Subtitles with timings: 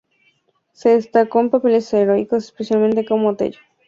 [0.73, 3.59] Se destacó en papeles heroicos especialmente como Otello.